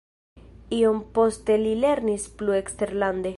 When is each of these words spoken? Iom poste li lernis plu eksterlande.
Iom 0.77 0.97
poste 1.17 1.59
li 1.65 1.75
lernis 1.83 2.27
plu 2.41 2.59
eksterlande. 2.63 3.29